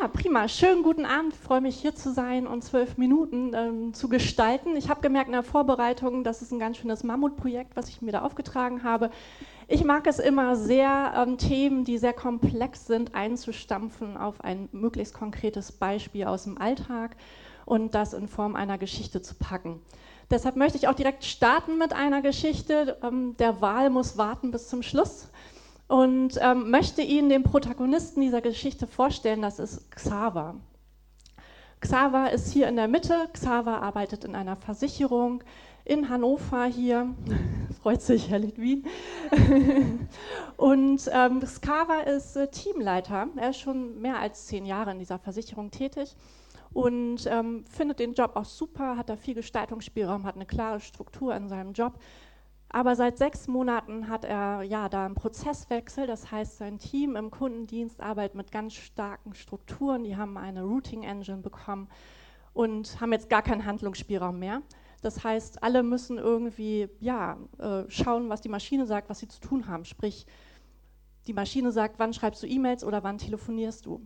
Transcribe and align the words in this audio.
Ja, 0.00 0.06
prima. 0.06 0.46
Schönen 0.48 0.82
guten 0.82 1.04
Abend. 1.04 1.32
Ich 1.32 1.40
freue 1.40 1.60
mich, 1.60 1.76
hier 1.76 1.94
zu 1.94 2.12
sein 2.12 2.46
und 2.46 2.62
zwölf 2.62 2.98
Minuten 2.98 3.52
ähm, 3.54 3.94
zu 3.94 4.08
gestalten. 4.08 4.76
Ich 4.76 4.88
habe 4.88 5.00
gemerkt 5.00 5.26
in 5.26 5.32
der 5.32 5.42
Vorbereitung, 5.42 6.22
das 6.22 6.40
ist 6.40 6.52
ein 6.52 6.60
ganz 6.60 6.76
schönes 6.76 7.02
Mammutprojekt, 7.02 7.74
was 7.74 7.88
ich 7.88 8.00
mir 8.00 8.12
da 8.12 8.22
aufgetragen 8.22 8.84
habe. 8.84 9.10
Ich 9.66 9.82
mag 9.82 10.06
es 10.06 10.20
immer 10.20 10.54
sehr, 10.54 11.14
ähm, 11.16 11.36
Themen, 11.36 11.84
die 11.84 11.98
sehr 11.98 12.12
komplex 12.12 12.86
sind, 12.86 13.14
einzustampfen 13.14 14.16
auf 14.16 14.40
ein 14.42 14.68
möglichst 14.72 15.14
konkretes 15.14 15.72
Beispiel 15.72 16.26
aus 16.26 16.44
dem 16.44 16.58
Alltag 16.58 17.16
und 17.64 17.94
das 17.94 18.12
in 18.12 18.28
Form 18.28 18.54
einer 18.54 18.78
Geschichte 18.78 19.20
zu 19.20 19.34
packen. 19.34 19.80
Deshalb 20.30 20.54
möchte 20.54 20.78
ich 20.78 20.86
auch 20.86 20.94
direkt 20.94 21.24
starten 21.24 21.76
mit 21.76 21.92
einer 21.92 22.22
Geschichte. 22.22 22.98
Ähm, 23.02 23.36
der 23.38 23.60
Wahl 23.60 23.90
muss 23.90 24.16
warten 24.16 24.52
bis 24.52 24.68
zum 24.68 24.82
Schluss 24.84 25.28
und 25.88 26.38
ähm, 26.40 26.70
möchte 26.70 27.02
Ihnen 27.02 27.30
den 27.30 27.42
Protagonisten 27.42 28.20
dieser 28.20 28.42
Geschichte 28.42 28.86
vorstellen. 28.86 29.42
Das 29.42 29.58
ist 29.58 29.90
Xaver. 29.90 30.56
Xaver 31.80 32.30
ist 32.30 32.52
hier 32.52 32.68
in 32.68 32.76
der 32.76 32.88
Mitte. 32.88 33.28
Xaver 33.32 33.82
arbeitet 33.82 34.24
in 34.24 34.34
einer 34.34 34.56
Versicherung 34.56 35.42
in 35.84 36.10
Hannover 36.10 36.66
hier. 36.66 37.14
Freut 37.82 38.02
sich 38.02 38.28
Herr 38.28 38.38
Litwin. 38.38 38.84
und 40.58 41.10
ähm, 41.10 41.40
Xaver 41.40 42.06
ist 42.06 42.36
äh, 42.36 42.48
Teamleiter. 42.48 43.28
Er 43.36 43.50
ist 43.50 43.60
schon 43.60 44.00
mehr 44.00 44.18
als 44.18 44.46
zehn 44.46 44.66
Jahre 44.66 44.90
in 44.90 44.98
dieser 44.98 45.18
Versicherung 45.18 45.70
tätig 45.70 46.14
und 46.72 47.26
ähm, 47.26 47.64
findet 47.64 47.98
den 47.98 48.12
Job 48.12 48.32
auch 48.34 48.44
super, 48.44 48.96
hat 48.96 49.08
da 49.08 49.16
viel 49.16 49.34
Gestaltungsspielraum, 49.34 50.24
hat 50.24 50.34
eine 50.34 50.46
klare 50.46 50.80
Struktur 50.80 51.34
in 51.34 51.48
seinem 51.48 51.72
Job. 51.72 51.94
Aber 52.70 52.96
seit 52.96 53.16
sechs 53.16 53.48
Monaten 53.48 54.08
hat 54.08 54.24
er 54.24 54.62
ja 54.62 54.88
da 54.88 55.06
einen 55.06 55.14
Prozesswechsel, 55.14 56.06
das 56.06 56.30
heißt, 56.30 56.58
sein 56.58 56.78
Team 56.78 57.16
im 57.16 57.30
Kundendienst 57.30 58.00
arbeitet 58.00 58.34
mit 58.34 58.52
ganz 58.52 58.74
starken 58.74 59.34
Strukturen. 59.34 60.04
Die 60.04 60.16
haben 60.16 60.36
eine 60.36 60.64
Routing 60.64 61.02
Engine 61.02 61.38
bekommen 61.38 61.88
und 62.52 63.00
haben 63.00 63.12
jetzt 63.12 63.30
gar 63.30 63.42
keinen 63.42 63.64
Handlungsspielraum 63.64 64.38
mehr. 64.38 64.62
Das 65.00 65.24
heißt, 65.24 65.62
alle 65.62 65.82
müssen 65.82 66.18
irgendwie 66.18 66.88
ja, 67.00 67.38
äh, 67.58 67.84
schauen, 67.88 68.28
was 68.28 68.42
die 68.42 68.48
Maschine 68.48 68.84
sagt, 68.84 69.08
was 69.08 69.20
sie 69.20 69.28
zu 69.28 69.40
tun 69.40 69.66
haben. 69.68 69.84
Sprich, 69.84 70.26
die 71.26 71.32
Maschine 71.32 71.72
sagt, 71.72 71.98
wann 71.98 72.12
schreibst 72.12 72.42
du 72.42 72.46
E-Mails 72.46 72.84
oder 72.84 73.02
wann 73.02 73.18
telefonierst 73.18 73.86
du. 73.86 74.02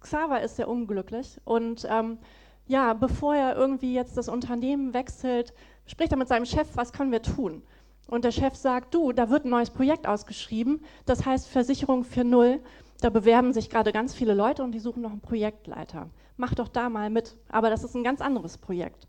Xaver 0.00 0.42
ist 0.42 0.56
sehr 0.56 0.68
unglücklich 0.68 1.40
und 1.44 1.86
ähm, 1.88 2.18
ja, 2.66 2.94
bevor 2.94 3.34
er 3.34 3.56
irgendwie 3.56 3.94
jetzt 3.94 4.16
das 4.16 4.28
Unternehmen 4.28 4.92
wechselt, 4.92 5.54
spricht 5.86 6.12
er 6.12 6.18
mit 6.18 6.28
seinem 6.28 6.46
Chef, 6.46 6.68
was 6.74 6.92
können 6.92 7.12
wir 7.12 7.22
tun? 7.22 7.62
Und 8.06 8.24
der 8.24 8.30
Chef 8.30 8.54
sagt, 8.54 8.94
du, 8.94 9.12
da 9.12 9.30
wird 9.30 9.44
ein 9.44 9.50
neues 9.50 9.70
Projekt 9.70 10.06
ausgeschrieben, 10.06 10.80
das 11.04 11.24
heißt 11.24 11.48
Versicherung 11.48 12.04
4.0, 12.04 12.60
da 13.00 13.10
bewerben 13.10 13.52
sich 13.52 13.68
gerade 13.68 13.92
ganz 13.92 14.14
viele 14.14 14.34
Leute 14.34 14.62
und 14.62 14.72
die 14.72 14.78
suchen 14.78 15.02
noch 15.02 15.10
einen 15.10 15.20
Projektleiter. 15.20 16.10
Mach 16.36 16.54
doch 16.54 16.68
da 16.68 16.88
mal 16.88 17.10
mit, 17.10 17.36
aber 17.48 17.70
das 17.70 17.84
ist 17.84 17.94
ein 17.94 18.04
ganz 18.04 18.20
anderes 18.20 18.58
Projekt. 18.58 19.06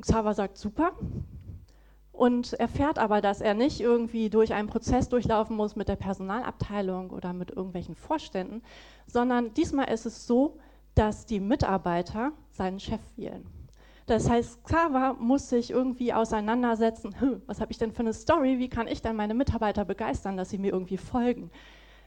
Xaver 0.00 0.34
sagt, 0.34 0.58
super, 0.58 0.92
und 2.14 2.52
erfährt 2.54 2.98
aber, 2.98 3.20
dass 3.20 3.40
er 3.40 3.54
nicht 3.54 3.80
irgendwie 3.80 4.30
durch 4.30 4.54
einen 4.54 4.68
Prozess 4.68 5.08
durchlaufen 5.08 5.56
muss 5.56 5.74
mit 5.74 5.88
der 5.88 5.96
Personalabteilung 5.96 7.10
oder 7.10 7.32
mit 7.32 7.50
irgendwelchen 7.50 7.96
Vorständen, 7.96 8.62
sondern 9.06 9.52
diesmal 9.54 9.92
ist 9.92 10.06
es 10.06 10.26
so, 10.26 10.58
dass 10.94 11.26
die 11.26 11.40
Mitarbeiter 11.40 12.32
seinen 12.52 12.78
Chef 12.78 13.00
wählen. 13.16 13.44
Das 14.06 14.28
heißt, 14.28 14.64
Xaver 14.64 15.14
muss 15.14 15.48
sich 15.48 15.70
irgendwie 15.70 16.12
auseinandersetzen, 16.12 17.18
hm, 17.18 17.42
was 17.46 17.60
habe 17.60 17.72
ich 17.72 17.78
denn 17.78 17.92
für 17.92 18.00
eine 18.00 18.12
Story, 18.12 18.58
wie 18.58 18.68
kann 18.68 18.86
ich 18.86 19.00
denn 19.00 19.16
meine 19.16 19.34
Mitarbeiter 19.34 19.84
begeistern, 19.84 20.36
dass 20.36 20.50
sie 20.50 20.58
mir 20.58 20.72
irgendwie 20.72 20.98
folgen. 20.98 21.50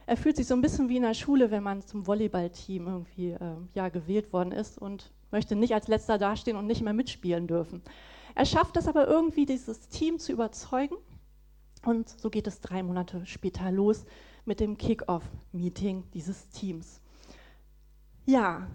Er 0.06 0.16
fühlt 0.16 0.36
sich 0.36 0.46
so 0.46 0.54
ein 0.54 0.62
bisschen 0.62 0.88
wie 0.88 0.96
in 0.96 1.02
der 1.02 1.14
Schule, 1.14 1.50
wenn 1.50 1.62
man 1.62 1.82
zum 1.82 2.06
Volleyballteam 2.06 2.86
irgendwie 2.86 3.32
äh, 3.32 3.56
ja, 3.74 3.88
gewählt 3.88 4.32
worden 4.32 4.52
ist 4.52 4.78
und 4.78 5.10
möchte 5.30 5.56
nicht 5.56 5.74
als 5.74 5.88
letzter 5.88 6.18
dastehen 6.18 6.56
und 6.56 6.66
nicht 6.66 6.82
mehr 6.82 6.94
mitspielen 6.94 7.46
dürfen. 7.46 7.82
Er 8.34 8.46
schafft 8.46 8.76
es 8.76 8.86
aber 8.86 9.08
irgendwie, 9.08 9.44
dieses 9.44 9.88
Team 9.88 10.18
zu 10.18 10.32
überzeugen 10.32 10.96
und 11.84 12.08
so 12.08 12.30
geht 12.30 12.46
es 12.46 12.60
drei 12.60 12.82
Monate 12.82 13.26
später 13.26 13.70
los 13.72 14.06
mit 14.44 14.60
dem 14.60 14.78
Kick-Off-Meeting 14.78 16.04
dieses 16.14 16.48
Teams. 16.48 17.00
Ja, 18.24 18.68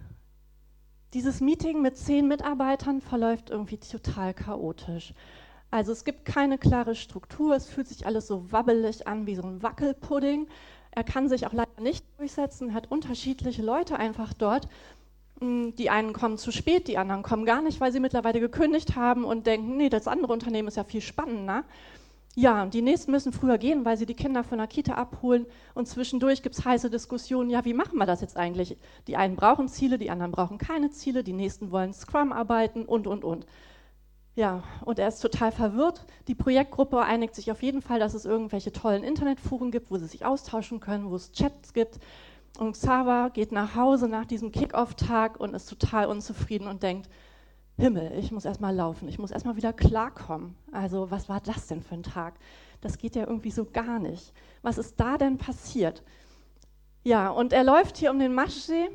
dieses 1.14 1.40
Meeting 1.40 1.80
mit 1.80 1.96
zehn 1.96 2.26
Mitarbeitern 2.26 3.00
verläuft 3.00 3.50
irgendwie 3.50 3.78
total 3.78 4.34
chaotisch. 4.34 5.14
Also 5.70 5.92
es 5.92 6.04
gibt 6.04 6.24
keine 6.24 6.58
klare 6.58 6.96
Struktur, 6.96 7.54
es 7.54 7.68
fühlt 7.68 7.88
sich 7.88 8.04
alles 8.04 8.26
so 8.26 8.50
wabbelig 8.52 9.06
an 9.06 9.26
wie 9.26 9.36
so 9.36 9.42
ein 9.42 9.62
Wackelpudding. 9.62 10.48
Er 10.90 11.04
kann 11.04 11.28
sich 11.28 11.46
auch 11.46 11.52
leider 11.52 11.80
nicht 11.80 12.04
durchsetzen, 12.18 12.74
hat 12.74 12.90
unterschiedliche 12.90 13.62
Leute 13.62 13.96
einfach 13.96 14.32
dort. 14.32 14.68
Hm, 15.40 15.74
die 15.76 15.90
einen 15.90 16.12
kommen 16.12 16.36
zu 16.36 16.50
spät, 16.50 16.88
die 16.88 16.98
anderen 16.98 17.22
kommen 17.22 17.44
gar 17.44 17.62
nicht, 17.62 17.80
weil 17.80 17.92
sie 17.92 18.00
mittlerweile 18.00 18.40
gekündigt 18.40 18.96
haben 18.96 19.24
und 19.24 19.46
denken, 19.46 19.76
nee, 19.76 19.88
das 19.88 20.08
andere 20.08 20.32
Unternehmen 20.32 20.68
ist 20.68 20.76
ja 20.76 20.84
viel 20.84 21.00
spannender. 21.00 21.64
Ja, 22.36 22.66
die 22.66 22.82
nächsten 22.82 23.12
müssen 23.12 23.32
früher 23.32 23.58
gehen, 23.58 23.84
weil 23.84 23.96
sie 23.96 24.06
die 24.06 24.14
Kinder 24.14 24.42
von 24.42 24.58
der 24.58 24.66
Kita 24.66 24.94
abholen 24.94 25.46
und 25.74 25.86
zwischendurch 25.86 26.42
gibt 26.42 26.58
es 26.58 26.64
heiße 26.64 26.90
Diskussionen, 26.90 27.48
ja, 27.48 27.64
wie 27.64 27.74
machen 27.74 27.96
wir 27.96 28.06
das 28.06 28.20
jetzt 28.22 28.36
eigentlich? 28.36 28.76
Die 29.06 29.16
einen 29.16 29.36
brauchen 29.36 29.68
Ziele, 29.68 29.98
die 29.98 30.10
anderen 30.10 30.32
brauchen 30.32 30.58
keine 30.58 30.90
Ziele, 30.90 31.22
die 31.22 31.32
nächsten 31.32 31.70
wollen 31.70 31.92
Scrum 31.92 32.32
arbeiten 32.32 32.86
und, 32.86 33.06
und, 33.06 33.22
und. 33.24 33.46
Ja, 34.34 34.64
und 34.84 34.98
er 34.98 35.06
ist 35.06 35.20
total 35.20 35.52
verwirrt. 35.52 36.06
Die 36.26 36.34
Projektgruppe 36.34 37.00
einigt 37.00 37.36
sich 37.36 37.52
auf 37.52 37.62
jeden 37.62 37.82
Fall, 37.82 38.00
dass 38.00 38.14
es 38.14 38.24
irgendwelche 38.24 38.72
tollen 38.72 39.04
Internetforen 39.04 39.70
gibt, 39.70 39.92
wo 39.92 39.96
sie 39.96 40.06
sich 40.06 40.24
austauschen 40.24 40.80
können, 40.80 41.10
wo 41.10 41.14
es 41.14 41.30
Chats 41.30 41.72
gibt. 41.72 42.00
Und 42.58 42.72
Xaver 42.72 43.30
geht 43.30 43.52
nach 43.52 43.76
Hause 43.76 44.08
nach 44.08 44.24
diesem 44.24 44.50
Kick-Off-Tag 44.50 45.38
und 45.38 45.54
ist 45.54 45.66
total 45.66 46.06
unzufrieden 46.06 46.66
und 46.66 46.82
denkt, 46.82 47.08
Himmel, 47.76 48.12
ich 48.18 48.30
muss 48.30 48.44
erstmal 48.44 48.74
laufen, 48.74 49.08
ich 49.08 49.18
muss 49.18 49.32
erstmal 49.32 49.56
wieder 49.56 49.72
klarkommen. 49.72 50.54
Also, 50.70 51.10
was 51.10 51.28
war 51.28 51.40
das 51.40 51.66
denn 51.66 51.82
für 51.82 51.94
ein 51.94 52.04
Tag? 52.04 52.34
Das 52.80 52.98
geht 52.98 53.16
ja 53.16 53.26
irgendwie 53.26 53.50
so 53.50 53.64
gar 53.64 53.98
nicht. 53.98 54.32
Was 54.62 54.78
ist 54.78 55.00
da 55.00 55.18
denn 55.18 55.38
passiert? 55.38 56.02
Ja, 57.02 57.30
und 57.30 57.52
er 57.52 57.64
läuft 57.64 57.96
hier 57.96 58.10
um 58.12 58.18
den 58.18 58.32
Maschsee 58.32 58.90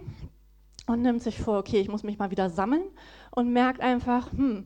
und 0.88 1.02
nimmt 1.02 1.22
sich 1.22 1.40
vor, 1.40 1.60
okay, 1.60 1.80
ich 1.80 1.90
muss 1.90 2.04
mich 2.04 2.18
mal 2.18 2.32
wieder 2.32 2.50
sammeln 2.50 2.84
und 3.32 3.52
merkt 3.52 3.82
einfach, 3.82 4.32
hm, 4.32 4.66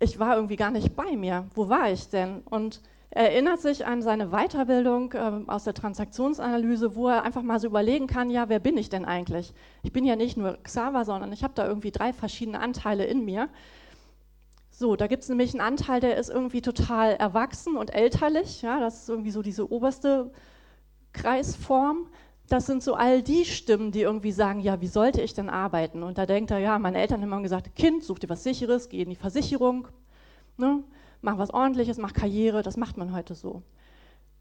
ich 0.00 0.18
war 0.18 0.34
irgendwie 0.36 0.56
gar 0.56 0.70
nicht 0.70 0.96
bei 0.96 1.16
mir. 1.16 1.46
Wo 1.54 1.68
war 1.68 1.90
ich 1.90 2.08
denn? 2.08 2.40
Und 2.42 2.80
er 3.10 3.30
erinnert 3.32 3.60
sich 3.60 3.86
an 3.86 4.02
seine 4.02 4.28
Weiterbildung 4.28 5.12
äh, 5.12 5.40
aus 5.46 5.64
der 5.64 5.74
Transaktionsanalyse, 5.74 6.96
wo 6.96 7.08
er 7.08 7.22
einfach 7.22 7.42
mal 7.42 7.60
so 7.60 7.68
überlegen 7.68 8.06
kann, 8.06 8.30
ja, 8.30 8.48
wer 8.48 8.58
bin 8.58 8.76
ich 8.76 8.88
denn 8.88 9.04
eigentlich? 9.04 9.54
Ich 9.82 9.92
bin 9.92 10.04
ja 10.04 10.16
nicht 10.16 10.36
nur 10.36 10.58
Xaver, 10.62 11.04
sondern 11.04 11.32
ich 11.32 11.42
habe 11.44 11.54
da 11.54 11.66
irgendwie 11.66 11.92
drei 11.92 12.12
verschiedene 12.12 12.60
Anteile 12.60 13.04
in 13.04 13.24
mir. 13.24 13.48
So, 14.70 14.96
da 14.96 15.06
gibt 15.06 15.22
es 15.22 15.28
nämlich 15.30 15.54
einen 15.54 15.62
Anteil, 15.62 16.00
der 16.00 16.18
ist 16.18 16.28
irgendwie 16.28 16.60
total 16.60 17.14
erwachsen 17.14 17.76
und 17.76 17.94
elterlich. 17.94 18.60
Ja, 18.60 18.78
das 18.80 19.02
ist 19.02 19.08
irgendwie 19.08 19.30
so 19.30 19.40
diese 19.40 19.70
oberste 19.72 20.30
Kreisform. 21.14 22.08
Das 22.48 22.66
sind 22.66 22.82
so 22.82 22.94
all 22.94 23.22
die 23.22 23.44
Stimmen, 23.46 23.90
die 23.90 24.02
irgendwie 24.02 24.32
sagen, 24.32 24.60
ja, 24.60 24.80
wie 24.80 24.86
sollte 24.86 25.22
ich 25.22 25.32
denn 25.32 25.48
arbeiten? 25.48 26.02
Und 26.02 26.18
da 26.18 26.26
denkt 26.26 26.50
er, 26.50 26.58
ja, 26.58 26.78
meine 26.78 26.98
Eltern 26.98 27.22
haben 27.22 27.28
immer 27.28 27.40
gesagt, 27.40 27.74
Kind, 27.74 28.04
such 28.04 28.18
dir 28.18 28.28
was 28.28 28.44
Sicheres, 28.44 28.90
geh 28.90 29.02
in 29.02 29.08
die 29.08 29.16
Versicherung. 29.16 29.88
Ne? 30.58 30.84
Mach 31.22 31.38
was 31.38 31.52
Ordentliches, 31.52 31.98
mach 31.98 32.12
Karriere, 32.12 32.62
das 32.62 32.76
macht 32.76 32.96
man 32.96 33.12
heute 33.12 33.34
so. 33.34 33.62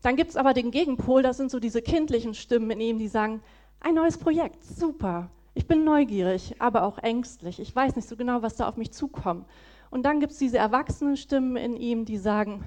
Dann 0.01 0.15
gibt 0.15 0.29
es 0.29 0.37
aber 0.37 0.53
den 0.53 0.71
Gegenpol, 0.71 1.23
das 1.23 1.37
sind 1.37 1.49
so 1.49 1.59
diese 1.59 1.81
kindlichen 1.81 2.33
Stimmen 2.33 2.71
in 2.71 2.81
ihm, 2.81 2.99
die 2.99 3.07
sagen, 3.07 3.41
ein 3.79 3.95
neues 3.95 4.17
Projekt, 4.17 4.63
super, 4.63 5.29
ich 5.53 5.67
bin 5.67 5.83
neugierig, 5.83 6.55
aber 6.59 6.83
auch 6.83 6.97
ängstlich, 6.99 7.59
ich 7.59 7.75
weiß 7.75 7.95
nicht 7.95 8.07
so 8.07 8.15
genau, 8.15 8.41
was 8.41 8.55
da 8.55 8.67
auf 8.67 8.77
mich 8.77 8.91
zukommt. 8.91 9.47
Und 9.89 10.03
dann 10.03 10.19
gibt 10.19 10.33
es 10.33 10.37
diese 10.37 10.57
erwachsenen 10.57 11.15
Stimmen 11.15 11.55
in 11.55 11.77
ihm, 11.77 12.05
die 12.05 12.17
sagen, 12.17 12.63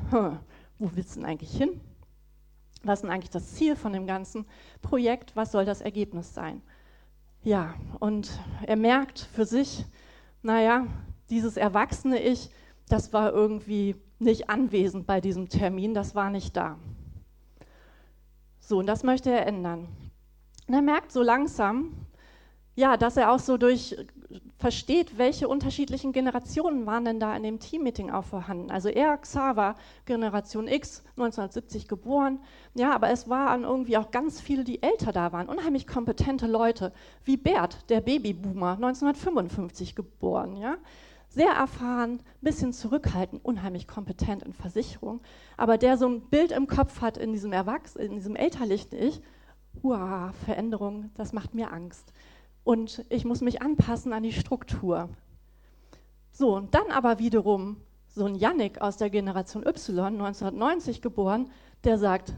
wo 0.78 0.90
willst 0.94 1.14
du 1.14 1.20
denn 1.20 1.28
eigentlich 1.28 1.54
hin? 1.54 1.81
Was 2.82 2.99
ist 2.99 3.02
denn 3.02 3.11
eigentlich 3.11 3.31
das 3.31 3.54
Ziel 3.54 3.76
von 3.76 3.93
dem 3.93 4.06
ganzen 4.06 4.46
Projekt? 4.81 5.37
Was 5.37 5.52
soll 5.52 5.64
das 5.64 5.81
Ergebnis 5.81 6.32
sein? 6.32 6.62
Ja, 7.43 7.75
und 8.00 8.40
er 8.66 8.76
merkt 8.76 9.20
für 9.20 9.44
sich, 9.44 9.84
naja, 10.43 10.87
dieses 11.28 11.56
erwachsene 11.56 12.22
Ich, 12.22 12.50
das 12.88 13.12
war 13.12 13.32
irgendwie 13.32 13.96
nicht 14.19 14.50
anwesend 14.50 15.06
bei 15.06 15.20
diesem 15.20 15.49
Termin, 15.49 15.94
das 15.94 16.14
war 16.14 16.31
nicht 16.31 16.56
da. 16.56 16.79
So, 18.58 18.79
und 18.79 18.87
das 18.87 19.02
möchte 19.02 19.31
er 19.31 19.46
ändern. 19.46 19.88
Und 20.67 20.75
er 20.75 20.82
merkt 20.82 21.12
so 21.12 21.23
langsam, 21.23 21.93
ja, 22.75 22.96
dass 22.96 23.17
er 23.17 23.32
auch 23.32 23.38
so 23.38 23.56
durch 23.56 23.96
versteht, 24.58 25.17
welche 25.17 25.49
unterschiedlichen 25.49 26.12
Generationen 26.12 26.85
waren 26.85 27.05
denn 27.05 27.19
da 27.19 27.35
in 27.35 27.43
dem 27.43 27.61
Teammeeting 27.61 28.11
auch 28.11 28.25
vorhanden. 28.25 28.70
Also 28.70 28.88
er, 28.88 29.17
Xaver, 29.17 29.75
Generation 30.05 30.69
X, 30.69 31.02
1970 31.17 31.88
geboren, 31.88 32.40
ja, 32.75 32.93
aber 32.93 33.11
es 33.11 33.29
waren 33.29 33.64
irgendwie 33.64 33.96
auch 33.96 34.11
ganz 34.11 34.40
viele, 34.40 34.64
die 34.64 34.82
älter 34.82 35.12
da 35.12 35.32
waren, 35.32 35.49
unheimlich 35.49 35.87
kompetente 35.87 36.46
Leute, 36.46 36.93
wie 37.25 37.37
Bert, 37.37 37.88
der 37.88 38.00
Babyboomer, 38.00 38.75
1955 38.75 39.94
geboren, 39.94 40.56
ja 40.56 40.76
sehr 41.38 41.52
erfahren, 41.52 42.14
ein 42.19 42.25
bisschen 42.40 42.73
zurückhaltend, 42.73 43.44
unheimlich 43.44 43.87
kompetent 43.87 44.43
in 44.43 44.52
Versicherung, 44.52 45.20
aber 45.56 45.79
der 45.79 45.96
so 45.96 46.08
ein 46.08 46.23
Bild 46.23 46.50
im 46.50 46.67
Kopf 46.67 47.00
hat 47.00 47.17
in 47.17 47.32
diesem 47.32 47.52
Erwachs 47.52 47.94
in 47.94 48.17
diesem 48.17 48.35
elterlichen 48.35 48.99
Ich, 48.99 49.23
Uah, 49.85 50.32
Veränderung, 50.44 51.11
das 51.14 51.32
macht 51.32 51.55
mir 51.55 51.73
Angst. 51.73 52.12
und 52.64 53.05
ich 53.08 53.25
muss 53.25 53.40
mich 53.40 53.62
anpassen 53.62 54.12
an 54.12 54.25
die 54.25 54.32
Struktur. 54.32 55.08
So, 56.32 56.56
und 56.56 56.75
dann 56.75 56.90
aber 56.90 57.20
wiederum 57.20 57.76
so 58.08 58.25
ein 58.26 58.35
Yannick 58.35 58.81
aus 58.81 58.96
der 58.96 59.08
Generation 59.11 59.64
Y, 59.64 60.06
1990 60.06 61.00
geboren, 61.00 61.50
der 61.85 61.99
sagt, 61.99 62.35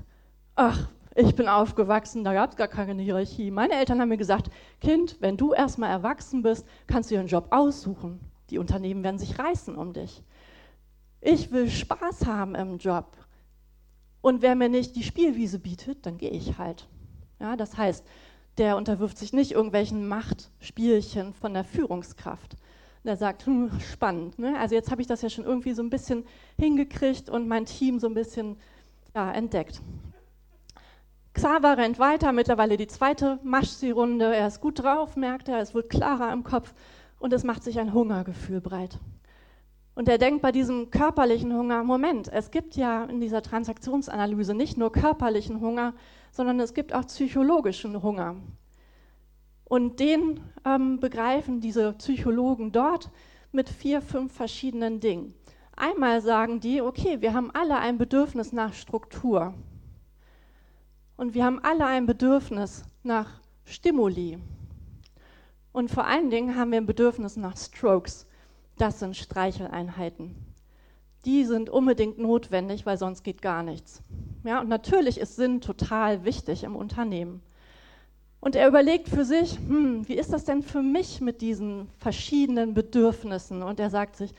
ach, 0.56 0.91
ich 1.14 1.35
bin 1.35 1.49
aufgewachsen, 1.49 2.23
da 2.23 2.35
gab 2.35 2.50
es 2.50 2.56
gar 2.56 2.69
keine 2.69 3.02
Hierarchie. 3.02 3.50
Meine 3.50 3.75
Eltern 3.75 4.00
haben 4.00 4.11
mir 4.11 4.19
gesagt, 4.19 4.50
Kind, 4.81 5.17
wenn 5.20 5.38
du 5.38 5.55
erstmal 5.55 5.91
erwachsen 5.91 6.43
bist, 6.43 6.67
kannst 6.87 7.11
du 7.11 7.14
dir 7.14 7.20
einen 7.20 7.29
Job 7.29 7.47
aussuchen. 7.50 8.20
Die 8.50 8.58
Unternehmen 8.58 9.05
werden 9.05 9.19
sich 9.19 9.38
reißen 9.38 9.76
um 9.76 9.93
dich. 9.93 10.23
Ich 11.20 11.52
will 11.52 11.70
Spaß 11.70 12.26
haben 12.26 12.55
im 12.55 12.79
Job. 12.79 13.17
Und 14.20 14.43
wer 14.43 14.55
mir 14.55 14.69
nicht 14.69 14.97
die 14.97 15.02
Spielwiese 15.02 15.58
bietet, 15.58 16.05
dann 16.05 16.19
gehe 16.19 16.31
ich 16.31 16.58
halt. 16.58 16.88
Ja, 17.38 17.56
das 17.56 17.76
heißt, 17.76 18.05
der 18.58 18.76
unterwirft 18.76 19.17
sich 19.17 19.32
nicht 19.32 19.52
irgendwelchen 19.52 20.06
Machtspielchen 20.08 21.32
von 21.32 21.55
der 21.55 21.64
Führungskraft. 21.64 22.56
Der 23.05 23.17
sagt, 23.17 23.47
hm, 23.47 23.70
spannend. 23.81 24.38
Ne? 24.38 24.58
Also 24.58 24.75
jetzt 24.75 24.91
habe 24.91 25.00
ich 25.00 25.06
das 25.06 25.23
ja 25.23 25.31
schon 25.31 25.44
irgendwie 25.44 25.73
so 25.73 25.82
ein 25.82 25.88
bisschen 25.88 26.25
hingekriegt 26.58 27.31
und 27.31 27.49
mein 27.49 27.64
Team 27.64 27.99
so 27.99 28.06
ein 28.06 28.14
bisschen 28.14 28.56
ja, 29.14 29.32
entdeckt. 29.32 29.81
Xaver 31.32 31.79
rennt 31.79 31.99
weiter, 31.99 32.32
mittlerweile 32.32 32.76
die 32.76 32.88
zweite 32.88 33.38
Maschsee-Runde. 33.43 34.35
Er 34.35 34.49
ist 34.49 34.61
gut 34.61 34.82
drauf, 34.82 35.17
merkt 35.17 35.49
er, 35.49 35.61
es 35.61 35.73
wird 35.75 35.88
klarer 35.88 36.32
im 36.32 36.44
Kopf 36.44 36.75
und 37.20 37.32
es 37.32 37.44
macht 37.44 37.62
sich 37.62 37.78
ein 37.78 37.93
Hungergefühl 37.93 38.61
breit. 38.61 38.99
Und 39.94 40.08
er 40.08 40.19
denkt 40.19 40.43
bei 40.43 40.50
diesem 40.50 40.90
körperlichen 40.90 41.55
Hunger, 41.55 41.84
Moment, 41.84 42.28
es 42.32 42.50
gibt 42.50 42.75
ja 42.75 43.05
in 43.05 43.20
dieser 43.20 43.43
Transaktionsanalyse 43.43 44.55
nicht 44.55 44.78
nur 44.78 44.90
körperlichen 44.90 45.61
Hunger, 45.61 45.94
sondern 46.32 46.58
es 46.58 46.75
gibt 46.75 46.94
auch 46.94 47.06
psychologischen 47.06 48.02
Hunger. 48.02 48.37
Und 49.64 50.00
den 50.00 50.40
ähm, 50.64 50.99
begreifen 50.99 51.61
diese 51.61 51.93
Psychologen 51.93 52.72
dort 52.72 53.11
mit 53.52 53.69
vier, 53.69 54.00
fünf 54.00 54.32
verschiedenen 54.32 55.00
Dingen. 55.00 55.34
Einmal 55.76 56.23
sagen 56.23 56.61
die, 56.61 56.81
okay, 56.81 57.20
wir 57.20 57.34
haben 57.34 57.50
alle 57.52 57.76
ein 57.76 57.99
Bedürfnis 57.99 58.52
nach 58.52 58.73
Struktur. 58.73 59.55
Und 61.16 61.34
wir 61.34 61.44
haben 61.44 61.58
alle 61.62 61.87
ein 61.87 62.06
Bedürfnis 62.06 62.84
nach 63.02 63.40
Stimuli. 63.64 64.38
Und 65.72 65.90
vor 65.90 66.06
allen 66.06 66.31
Dingen 66.31 66.56
haben 66.56 66.72
wir 66.72 66.78
ein 66.78 66.87
Bedürfnis 66.87 67.37
nach 67.37 67.56
Strokes. 67.56 68.26
Das 68.76 68.99
sind 68.99 69.17
Streicheleinheiten. 69.17 70.34
Die 71.25 71.44
sind 71.44 71.69
unbedingt 71.69 72.19
notwendig, 72.19 72.87
weil 72.87 72.96
sonst 72.96 73.22
geht 73.22 73.43
gar 73.43 73.62
nichts. 73.62 74.02
Ja, 74.44 74.61
und 74.61 74.69
natürlich 74.69 75.20
ist 75.20 75.37
Sinn 75.37 75.61
total 75.61 76.25
wichtig 76.25 76.64
im 76.64 76.76
Unternehmen. 76.76 77.43
Und 78.40 78.56
er 78.56 78.67
überlegt 78.67 79.08
für 79.08 79.26
sich, 79.26 79.56
hm, 79.56 80.08
wie 80.08 80.14
ist 80.14 80.32
das 80.32 80.44
denn 80.44 80.62
für 80.62 80.82
mich 80.82 81.20
mit 81.20 81.43
diesen 81.43 81.88
verschiedenen 81.99 82.73
Bedürfnissen? 82.73 83.62
Und 83.62 83.78
er 83.78 83.90
sagt 83.90 84.16
sich, 84.16 84.32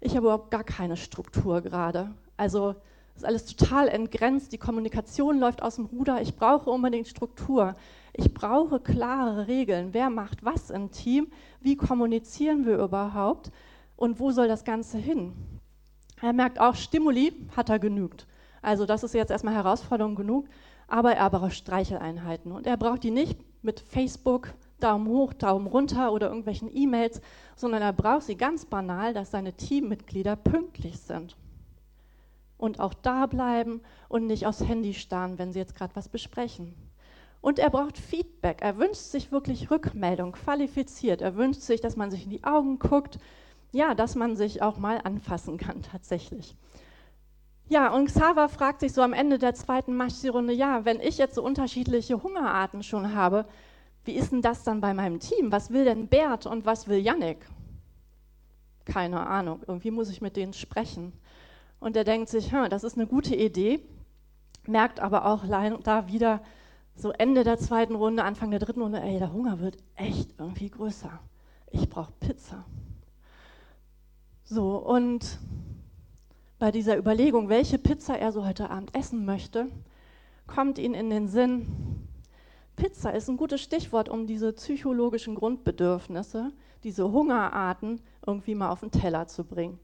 ich 0.00 0.16
habe 0.16 0.26
überhaupt 0.26 0.50
gar 0.50 0.64
keine 0.64 0.96
Struktur 0.96 1.60
gerade. 1.60 2.10
Also 2.38 2.74
ist 3.14 3.26
alles 3.26 3.44
total 3.44 3.88
entgrenzt, 3.88 4.52
die 4.52 4.58
Kommunikation 4.58 5.38
läuft 5.38 5.62
aus 5.62 5.76
dem 5.76 5.84
Ruder, 5.84 6.22
ich 6.22 6.34
brauche 6.34 6.70
unbedingt 6.70 7.08
Struktur. 7.08 7.76
Ich 8.14 8.34
brauche 8.34 8.78
klare 8.78 9.46
Regeln, 9.46 9.94
wer 9.94 10.10
macht 10.10 10.44
was 10.44 10.70
im 10.70 10.90
Team, 10.90 11.28
wie 11.60 11.76
kommunizieren 11.76 12.66
wir 12.66 12.78
überhaupt 12.78 13.50
und 13.96 14.20
wo 14.20 14.30
soll 14.32 14.48
das 14.48 14.64
Ganze 14.64 14.98
hin? 14.98 15.32
Er 16.20 16.32
merkt 16.32 16.60
auch, 16.60 16.74
Stimuli 16.74 17.32
hat 17.56 17.70
er 17.70 17.78
genügt. 17.78 18.26
Also 18.60 18.84
das 18.84 19.02
ist 19.02 19.14
jetzt 19.14 19.30
erstmal 19.30 19.54
Herausforderung 19.54 20.14
genug, 20.14 20.46
aber 20.88 21.14
er 21.14 21.30
braucht 21.30 21.54
Streicheleinheiten 21.54 22.52
und 22.52 22.66
er 22.66 22.76
braucht 22.76 23.02
die 23.02 23.10
nicht 23.10 23.38
mit 23.62 23.80
Facebook, 23.80 24.52
Daumen 24.78 25.08
hoch, 25.08 25.32
Daumen 25.32 25.66
runter 25.66 26.12
oder 26.12 26.28
irgendwelchen 26.28 26.74
E-Mails, 26.74 27.20
sondern 27.56 27.82
er 27.82 27.92
braucht 27.92 28.24
sie 28.24 28.36
ganz 28.36 28.66
banal, 28.66 29.14
dass 29.14 29.30
seine 29.30 29.54
Teammitglieder 29.54 30.36
pünktlich 30.36 30.98
sind 30.98 31.36
und 32.58 32.78
auch 32.78 32.94
da 32.94 33.26
bleiben 33.26 33.80
und 34.08 34.26
nicht 34.26 34.46
aufs 34.46 34.64
Handy 34.64 34.92
starren, 34.94 35.38
wenn 35.38 35.52
sie 35.52 35.58
jetzt 35.58 35.74
gerade 35.74 35.96
was 35.96 36.08
besprechen. 36.08 36.74
Und 37.42 37.58
er 37.58 37.70
braucht 37.70 37.98
Feedback. 37.98 38.62
Er 38.62 38.78
wünscht 38.78 39.02
sich 39.02 39.32
wirklich 39.32 39.70
Rückmeldung, 39.70 40.32
qualifiziert. 40.32 41.20
Er 41.20 41.34
wünscht 41.36 41.60
sich, 41.60 41.80
dass 41.80 41.96
man 41.96 42.10
sich 42.10 42.24
in 42.24 42.30
die 42.30 42.44
Augen 42.44 42.78
guckt, 42.78 43.18
ja, 43.72 43.94
dass 43.94 44.14
man 44.14 44.36
sich 44.36 44.62
auch 44.62 44.78
mal 44.78 45.00
anfassen 45.02 45.58
kann 45.58 45.82
tatsächlich. 45.82 46.56
Ja, 47.68 47.92
und 47.92 48.06
Xaver 48.06 48.48
fragt 48.48 48.80
sich 48.80 48.92
so 48.92 49.02
am 49.02 49.12
Ende 49.12 49.38
der 49.38 49.54
zweiten 49.54 49.96
Maschsee-Runde, 49.96 50.52
ja, 50.52 50.84
wenn 50.84 51.00
ich 51.00 51.18
jetzt 51.18 51.34
so 51.34 51.42
unterschiedliche 51.42 52.22
Hungerarten 52.22 52.82
schon 52.82 53.14
habe, 53.14 53.46
wie 54.04 54.12
ist 54.12 54.30
denn 54.30 54.42
das 54.42 54.62
dann 54.62 54.80
bei 54.80 54.94
meinem 54.94 55.18
Team? 55.20 55.50
Was 55.50 55.70
will 55.70 55.84
denn 55.84 56.08
Bert 56.08 56.46
und 56.46 56.64
was 56.64 56.86
will 56.86 56.98
Yannick? 56.98 57.38
Keine 58.84 59.26
Ahnung, 59.26 59.62
irgendwie 59.66 59.90
muss 59.90 60.10
ich 60.10 60.20
mit 60.20 60.36
denen 60.36 60.52
sprechen. 60.52 61.12
Und 61.80 61.96
er 61.96 62.04
denkt 62.04 62.28
sich, 62.28 62.52
hm, 62.52 62.68
das 62.68 62.84
ist 62.84 62.96
eine 62.96 63.06
gute 63.06 63.34
Idee, 63.34 63.80
merkt 64.66 65.00
aber 65.00 65.24
auch 65.26 65.44
da 65.82 66.06
wieder 66.08 66.40
so 66.94 67.10
Ende 67.12 67.44
der 67.44 67.58
zweiten 67.58 67.94
Runde, 67.94 68.24
Anfang 68.24 68.50
der 68.50 68.60
dritten 68.60 68.82
Runde, 68.82 69.00
ey, 69.00 69.18
der 69.18 69.32
Hunger 69.32 69.60
wird 69.60 69.78
echt 69.96 70.34
irgendwie 70.38 70.70
größer. 70.70 71.20
Ich 71.70 71.88
brauche 71.88 72.12
Pizza. 72.20 72.64
So, 74.44 74.76
und 74.76 75.38
bei 76.58 76.70
dieser 76.70 76.96
Überlegung, 76.96 77.48
welche 77.48 77.78
Pizza 77.78 78.18
er 78.18 78.32
so 78.32 78.46
heute 78.46 78.70
Abend 78.70 78.94
essen 78.94 79.24
möchte, 79.24 79.68
kommt 80.46 80.78
ihm 80.78 80.94
in 80.94 81.10
den 81.10 81.28
Sinn, 81.28 82.06
Pizza 82.76 83.10
ist 83.10 83.28
ein 83.28 83.36
gutes 83.36 83.60
Stichwort, 83.60 84.08
um 84.08 84.26
diese 84.26 84.52
psychologischen 84.52 85.34
Grundbedürfnisse, 85.34 86.52
diese 86.84 87.10
Hungerarten 87.10 88.00
irgendwie 88.26 88.54
mal 88.54 88.70
auf 88.70 88.80
den 88.80 88.90
Teller 88.90 89.26
zu 89.26 89.44
bringen. 89.44 89.78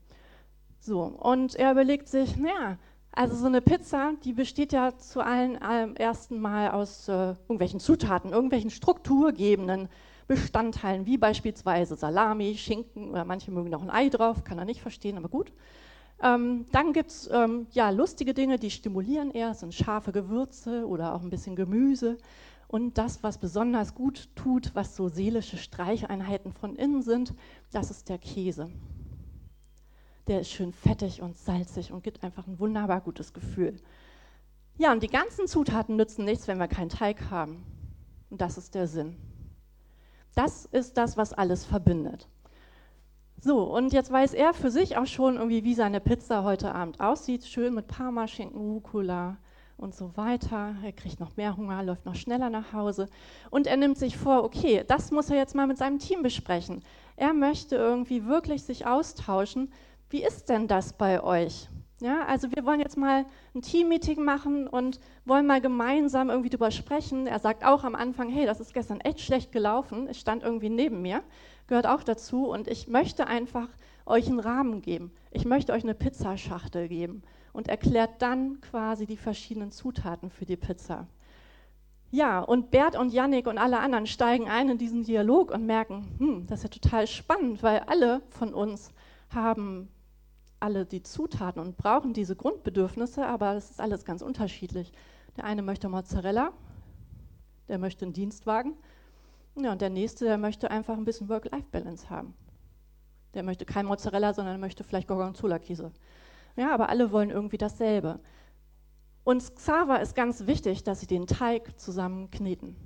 So, 0.81 1.03
und 1.03 1.55
er 1.55 1.73
überlegt 1.73 2.09
sich, 2.09 2.37
naja, 2.37 2.79
also 3.13 3.35
so 3.35 3.47
eine 3.47 3.61
Pizza, 3.61 4.13
die 4.25 4.33
besteht 4.33 4.73
ja 4.73 4.97
zu 4.97 5.21
allen 5.21 5.61
allem 5.61 5.97
ersten 5.97 6.41
Mal 6.41 6.71
aus 6.71 7.09
äh, 7.09 7.35
irgendwelchen 7.49 7.81
Zutaten, 7.81 8.33
irgendwelchen 8.33 8.71
strukturgebenden 8.71 9.89
Bestandteilen, 10.29 11.07
wie 11.07 11.17
beispielsweise 11.17 11.97
Salami, 11.97 12.57
Schinken 12.57 13.11
oder 13.11 13.25
manche 13.25 13.51
mögen 13.51 13.71
noch 13.71 13.83
ein 13.83 13.91
Ei 13.91 14.09
drauf, 14.09 14.45
kann 14.45 14.59
er 14.59 14.67
nicht 14.67 14.83
verstehen, 14.83 15.17
aber 15.17 15.29
gut. 15.29 15.53
Ähm, 16.23 16.67
dann 16.73 16.93
gibt 16.93 17.11
es 17.11 17.31
ähm, 17.33 17.67
ja, 17.73 17.91
lustige 17.91 18.35
Dinge, 18.35 18.59
die 18.59 18.71
stimulieren 18.71 19.31
eher, 19.31 19.55
sind 19.55 19.73
scharfe 19.73 20.13
Gewürze 20.13 20.87
oder 20.87 21.15
auch 21.15 21.23
ein 21.23 21.31
bisschen 21.31 21.57
Gemüse. 21.57 22.19
Und 22.67 22.99
das, 22.99 23.23
was 23.23 23.39
besonders 23.39 23.95
gut 23.95 24.29
tut, 24.35 24.75
was 24.75 24.95
so 24.95 25.09
seelische 25.09 25.57
Streicheinheiten 25.57 26.53
von 26.53 26.77
innen 26.77 27.03
sind, 27.03 27.33
das 27.73 27.91
ist 27.91 28.11
der 28.11 28.19
Käse 28.19 28.71
der 30.29 30.41
ist 30.41 30.51
schön 30.51 30.73
fettig 30.73 31.23
und 31.23 31.37
salzig 31.37 31.93
und 31.93 32.05
gibt 32.05 32.23
einfach 32.23 32.47
ein 32.47 32.59
wunderbar 32.59 33.01
gutes 33.01 33.33
Gefühl. 33.33 33.81
Ja, 34.77 34.93
und 34.93 35.03
die 35.03 35.09
ganzen 35.09 35.49
Zutaten 35.49 35.97
nützen 35.97 36.25
nichts, 36.25 36.47
wenn 36.47 36.59
wir 36.59 36.69
keinen 36.69 36.91
Teig 36.91 37.31
haben. 37.31 37.65
Und 38.31 38.41
das 38.41 38.59
ist 38.59 38.75
der 38.75 38.87
Sinn. 38.87 39.17
Das 40.35 40.67
ist 40.67 40.97
das, 40.97 41.17
was 41.17 41.33
alles 41.33 41.65
verbindet. 41.65 42.29
So, 43.41 43.63
und 43.63 43.93
jetzt 43.93 44.13
weiß 44.13 44.35
er 44.35 44.53
für 44.53 44.71
sich 44.71 44.97
auch 44.97 45.07
schon 45.07 45.37
irgendwie, 45.37 45.65
wie 45.65 45.75
seine 45.75 46.01
Pizza 46.01 46.45
heute 46.45 46.75
Abend 46.75 47.01
aussieht. 47.01 47.45
Schön 47.45 47.75
mit 47.75 47.87
Parmaschinken, 47.87 48.61
Rucola 48.61 49.39
und 49.77 49.95
so 49.95 50.17
weiter. 50.17 50.75
Er 50.85 50.93
kriegt 50.93 51.21
noch 51.21 51.37
mehr 51.37 51.57
Hunger, 51.57 51.83
läuft 51.83 52.05
noch 52.05 52.17
schneller 52.17 52.51
nach 52.51 52.73
Hause. 52.73 53.09
Und 53.51 53.67
er 53.67 53.77
nimmt 53.77 53.97
sich 53.97 54.17
vor, 54.17 54.45
okay, 54.45 54.85
das 54.87 55.11
muss 55.11 55.31
er 55.31 55.37
jetzt 55.37 55.55
mal 55.55 55.67
mit 55.67 55.79
seinem 55.79 55.99
Team 55.99 56.23
besprechen. 56.23 56.83
Er 57.17 57.33
möchte 57.33 57.77
irgendwie 57.77 58.27
wirklich 58.27 58.65
sich 58.65 58.87
austauschen, 58.87 59.73
wie 60.11 60.25
ist 60.25 60.49
denn 60.49 60.69
das 60.69 60.93
bei 60.93 61.23
euch? 61.23 61.69
Ja, 62.01 62.25
also 62.27 62.49
wir 62.53 62.65
wollen 62.65 62.79
jetzt 62.79 62.97
mal 62.97 63.27
ein 63.55 63.63
Teammeeting 63.63 64.25
machen 64.25 64.69
und 64.69 65.01
wollen 65.25 65.47
mal 65.47 65.61
gemeinsam 65.61 66.31
irgendwie 66.31 66.51
drüber 66.51 66.71
sprechen. 66.71 67.27
Er 67.27 67.41
sagt 67.41 67.65
auch 67.65 67.83
am 67.83 67.97
Anfang, 67.97 68.29
hey, 68.29 68.47
das 68.47 68.61
ist 68.61 68.73
gestern 68.73 69.01
echt 69.01 69.21
schlecht 69.21 69.51
gelaufen. 69.51 70.07
Es 70.07 70.19
stand 70.19 70.45
irgendwie 70.45 70.69
neben 70.69 71.03
mir, 71.03 71.25
gehört 71.67 71.89
auch 71.89 72.05
dazu 72.05 72.49
und 72.49 72.69
ich 72.69 72.87
möchte 72.87 73.27
einfach 73.27 73.69
euch 74.07 74.29
einen 74.29 74.39
Rahmen 74.39 74.81
geben. 74.81 75.11
Ich 75.33 75.45
möchte 75.45 75.73
euch 75.73 75.83
eine 75.83 75.95
Pizzaschachtel 75.95 76.89
geben 76.89 77.23
und 77.53 77.67
erklärt 77.67 78.23
dann 78.23 78.61
quasi 78.61 79.05
die 79.05 79.17
verschiedenen 79.17 79.73
Zutaten 79.73 80.31
für 80.31 80.47
die 80.47 80.57
Pizza. 80.57 81.09
Ja, 82.11 82.41
und 82.41 82.71
Bert 82.71 82.97
und 82.97 83.13
Yannick 83.13 83.49
und 83.49 83.59
alle 83.59 83.81
anderen 83.81 84.07
steigen 84.07 84.49
ein 84.49 84.71
in 84.71 84.79
diesen 84.79 85.03
Dialog 85.03 85.51
und 85.51 85.67
merken, 85.67 86.07
hm, 86.19 86.47
das 86.47 86.61
ist 86.61 86.75
ja 86.75 86.81
total 86.81 87.07
spannend, 87.07 87.63
weil 87.63 87.81
alle 87.81 88.23
von 88.31 88.55
uns 88.55 88.93
haben 89.35 89.89
alle 90.61 90.87
die 90.87 91.03
Zutaten 91.03 91.61
und 91.61 91.77
brauchen 91.77 92.13
diese 92.13 92.37
Grundbedürfnisse, 92.37 93.27
aber 93.27 93.55
es 93.55 93.71
ist 93.71 93.81
alles 93.81 94.05
ganz 94.05 94.23
unterschiedlich. 94.23 94.93
Der 95.37 95.45
eine 95.45 95.63
möchte 95.63 95.89
Mozzarella, 95.89 96.53
der 97.69 97.79
möchte 97.79 98.05
einen 98.05 98.15
Dienstwagen, 98.15 98.75
ja, 99.57 99.73
und 99.73 99.81
der 99.81 99.91
nächste, 99.91 100.25
der 100.25 100.39
möchte 100.39 100.71
einfach 100.71 100.97
ein 100.97 101.05
bisschen 101.05 101.29
Work-Life-Balance 101.29 102.11
haben. 102.11 102.35
Der 103.35 103.43
möchte 103.43 103.65
kein 103.65 103.87
Mozzarella, 103.87 104.33
sondern 104.35 104.61
möchte 104.61 104.85
vielleicht 104.85 105.09
Gorgonzola-Käse. 105.09 105.93
Ja, 106.57 106.73
aber 106.75 106.89
alle 106.89 107.13
wollen 107.13 107.31
irgendwie 107.31 107.59
dasselbe. 107.59 108.21
Und 109.25 109.55
Xava 109.57 109.97
ist 109.97 110.15
ganz 110.15 110.47
wichtig, 110.47 110.85
dass 110.85 111.01
sie 111.01 111.07
den 111.07 111.27
Teig 111.27 111.79
zusammen 111.79 112.31
kneten. 112.31 112.77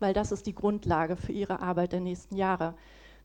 weil 0.00 0.14
das 0.14 0.32
ist 0.32 0.46
die 0.46 0.54
Grundlage 0.54 1.16
für 1.16 1.32
ihre 1.32 1.60
Arbeit 1.60 1.92
der 1.92 2.00
nächsten 2.00 2.36
Jahre. 2.36 2.74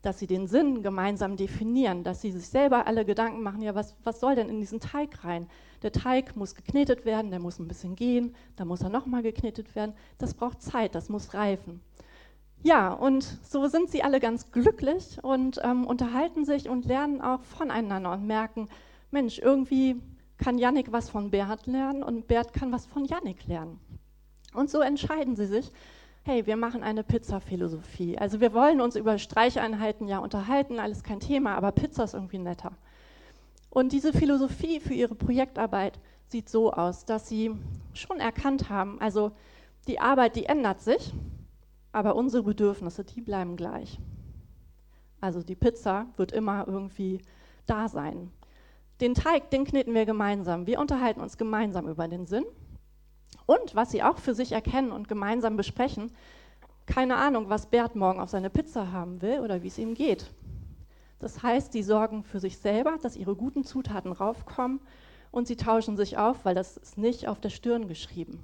Dass 0.02 0.18
sie 0.18 0.26
den 0.26 0.46
Sinn 0.46 0.82
gemeinsam 0.82 1.36
definieren, 1.36 2.04
dass 2.04 2.20
sie 2.20 2.30
sich 2.30 2.48
selber 2.48 2.86
alle 2.86 3.04
Gedanken 3.04 3.42
machen, 3.42 3.62
ja, 3.62 3.74
was, 3.74 3.96
was 4.04 4.20
soll 4.20 4.34
denn 4.34 4.48
in 4.48 4.60
diesen 4.60 4.80
Teig 4.80 5.24
rein? 5.24 5.48
Der 5.82 5.92
Teig 5.92 6.36
muss 6.36 6.54
geknetet 6.54 7.04
werden, 7.04 7.30
der 7.30 7.40
muss 7.40 7.58
ein 7.58 7.68
bisschen 7.68 7.96
gehen, 7.96 8.34
dann 8.56 8.68
muss 8.68 8.82
er 8.82 8.88
nochmal 8.88 9.22
geknetet 9.22 9.74
werden. 9.74 9.94
Das 10.18 10.34
braucht 10.34 10.62
Zeit, 10.62 10.94
das 10.94 11.08
muss 11.08 11.34
reifen. 11.34 11.80
Ja, 12.62 12.92
und 12.92 13.22
so 13.44 13.66
sind 13.68 13.90
sie 13.90 14.02
alle 14.02 14.18
ganz 14.18 14.50
glücklich 14.50 15.22
und 15.22 15.60
ähm, 15.62 15.86
unterhalten 15.86 16.44
sich 16.44 16.68
und 16.68 16.84
lernen 16.84 17.20
auch 17.20 17.42
voneinander 17.42 18.12
und 18.12 18.26
merken, 18.26 18.68
Mensch, 19.10 19.38
irgendwie 19.38 20.00
kann 20.38 20.58
Yannick 20.58 20.92
was 20.92 21.08
von 21.10 21.30
Bert 21.30 21.66
lernen 21.66 22.02
und 22.02 22.26
Bert 22.26 22.52
kann 22.52 22.72
was 22.72 22.86
von 22.86 23.04
Yannick 23.04 23.46
lernen. 23.46 23.78
Und 24.52 24.70
so 24.70 24.80
entscheiden 24.80 25.36
sie 25.36 25.46
sich, 25.46 25.70
hey, 26.26 26.44
wir 26.44 26.56
machen 26.56 26.82
eine 26.82 27.04
Pizza-Philosophie. 27.04 28.18
Also 28.18 28.40
wir 28.40 28.52
wollen 28.52 28.80
uns 28.80 28.96
über 28.96 29.16
Streicheinheiten 29.16 30.08
ja 30.08 30.18
unterhalten, 30.18 30.80
alles 30.80 31.04
kein 31.04 31.20
Thema, 31.20 31.54
aber 31.54 31.70
Pizza 31.70 32.02
ist 32.02 32.14
irgendwie 32.14 32.38
netter. 32.38 32.72
Und 33.70 33.92
diese 33.92 34.12
Philosophie 34.12 34.80
für 34.80 34.92
ihre 34.92 35.14
Projektarbeit 35.14 36.00
sieht 36.26 36.48
so 36.48 36.72
aus, 36.72 37.04
dass 37.04 37.28
sie 37.28 37.52
schon 37.94 38.18
erkannt 38.18 38.68
haben, 38.68 39.00
also 39.00 39.30
die 39.86 40.00
Arbeit, 40.00 40.34
die 40.34 40.46
ändert 40.46 40.80
sich, 40.80 41.14
aber 41.92 42.16
unsere 42.16 42.42
Bedürfnisse, 42.42 43.04
die 43.04 43.20
bleiben 43.20 43.54
gleich. 43.56 44.00
Also 45.20 45.44
die 45.44 45.54
Pizza 45.54 46.06
wird 46.16 46.32
immer 46.32 46.66
irgendwie 46.66 47.20
da 47.66 47.88
sein. 47.88 48.32
Den 49.00 49.14
Teig, 49.14 49.50
den 49.50 49.64
kneten 49.64 49.94
wir 49.94 50.06
gemeinsam. 50.06 50.66
Wir 50.66 50.80
unterhalten 50.80 51.20
uns 51.20 51.38
gemeinsam 51.38 51.86
über 51.86 52.08
den 52.08 52.26
Sinn. 52.26 52.46
Und 53.46 53.74
was 53.74 53.90
sie 53.90 54.02
auch 54.02 54.18
für 54.18 54.34
sich 54.34 54.52
erkennen 54.52 54.92
und 54.92 55.08
gemeinsam 55.08 55.56
besprechen, 55.56 56.12
keine 56.86 57.16
Ahnung, 57.16 57.48
was 57.48 57.66
Bert 57.66 57.96
morgen 57.96 58.20
auf 58.20 58.30
seine 58.30 58.50
Pizza 58.50 58.92
haben 58.92 59.22
will 59.22 59.40
oder 59.40 59.62
wie 59.62 59.68
es 59.68 59.78
ihm 59.78 59.94
geht. 59.94 60.30
Das 61.18 61.42
heißt, 61.42 61.72
sie 61.72 61.82
sorgen 61.82 62.22
für 62.22 62.40
sich 62.40 62.58
selber, 62.58 62.98
dass 63.02 63.16
ihre 63.16 63.34
guten 63.34 63.64
Zutaten 63.64 64.12
raufkommen 64.12 64.80
und 65.30 65.46
sie 65.46 65.56
tauschen 65.56 65.96
sich 65.96 66.18
auf, 66.18 66.44
weil 66.44 66.54
das 66.54 66.76
ist 66.76 66.98
nicht 66.98 67.26
auf 67.28 67.40
der 67.40 67.50
Stirn 67.50 67.88
geschrieben. 67.88 68.40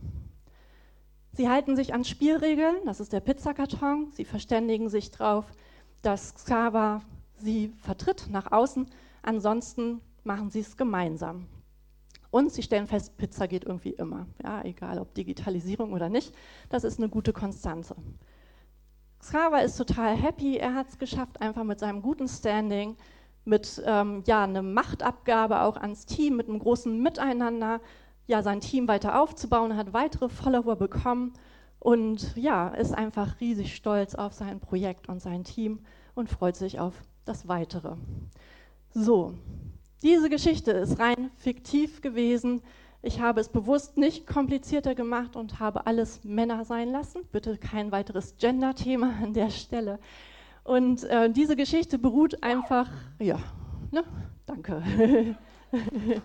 Sie 1.34 1.48
halten 1.48 1.76
sich 1.76 1.94
an 1.94 2.04
Spielregeln, 2.04 2.76
das 2.84 3.00
ist 3.00 3.12
der 3.12 3.20
Pizzakarton. 3.20 4.10
Sie 4.12 4.24
verständigen 4.24 4.90
sich 4.90 5.10
darauf, 5.10 5.46
dass 6.02 6.34
Xaver 6.34 7.02
sie 7.38 7.72
vertritt 7.80 8.28
nach 8.30 8.52
außen. 8.52 8.86
Ansonsten 9.22 10.00
machen 10.24 10.50
sie 10.50 10.60
es 10.60 10.76
gemeinsam. 10.76 11.46
Und 12.32 12.50
sie 12.50 12.62
stellen 12.62 12.86
fest, 12.86 13.18
Pizza 13.18 13.46
geht 13.46 13.64
irgendwie 13.64 13.90
immer. 13.90 14.26
Ja, 14.42 14.64
egal 14.64 14.98
ob 14.98 15.12
Digitalisierung 15.14 15.92
oder 15.92 16.08
nicht, 16.08 16.34
das 16.70 16.82
ist 16.82 16.98
eine 16.98 17.10
gute 17.10 17.34
Konstante. 17.34 17.94
Xaver 19.18 19.62
ist 19.62 19.76
total 19.76 20.16
happy, 20.16 20.56
er 20.56 20.74
hat 20.74 20.88
es 20.88 20.98
geschafft, 20.98 21.42
einfach 21.42 21.62
mit 21.62 21.78
seinem 21.78 22.00
guten 22.00 22.26
Standing, 22.26 22.96
mit 23.44 23.82
ähm, 23.84 24.22
ja, 24.26 24.44
einer 24.44 24.62
Machtabgabe 24.62 25.60
auch 25.60 25.76
ans 25.76 26.06
Team, 26.06 26.36
mit 26.36 26.48
einem 26.48 26.58
großen 26.58 27.02
Miteinander, 27.02 27.82
ja, 28.26 28.42
sein 28.42 28.60
Team 28.60 28.88
weiter 28.88 29.20
aufzubauen, 29.20 29.76
hat 29.76 29.92
weitere 29.92 30.30
Follower 30.30 30.76
bekommen 30.76 31.34
und 31.80 32.34
ja, 32.34 32.68
ist 32.68 32.94
einfach 32.94 33.40
riesig 33.40 33.76
stolz 33.76 34.14
auf 34.14 34.32
sein 34.32 34.58
Projekt 34.58 35.06
und 35.06 35.20
sein 35.20 35.44
Team 35.44 35.80
und 36.14 36.30
freut 36.30 36.56
sich 36.56 36.80
auf 36.80 36.94
das 37.26 37.46
Weitere. 37.46 37.96
So, 38.94 39.34
diese 40.02 40.28
Geschichte 40.28 40.72
ist 40.72 40.98
rein 40.98 41.30
fiktiv 41.36 42.00
gewesen. 42.00 42.62
Ich 43.02 43.20
habe 43.20 43.40
es 43.40 43.48
bewusst 43.48 43.96
nicht 43.96 44.26
komplizierter 44.26 44.94
gemacht 44.94 45.36
und 45.36 45.58
habe 45.58 45.86
alles 45.86 46.22
Männer 46.24 46.64
sein 46.64 46.90
lassen. 46.90 47.22
Bitte 47.32 47.56
kein 47.56 47.90
weiteres 47.92 48.36
Gender-Thema 48.36 49.14
an 49.22 49.32
der 49.32 49.50
Stelle. 49.50 49.98
Und 50.64 51.04
äh, 51.04 51.30
diese 51.30 51.56
Geschichte 51.56 51.98
beruht 51.98 52.42
einfach, 52.42 52.88
ja, 53.18 53.38
ne? 53.90 54.04
danke. 54.46 54.82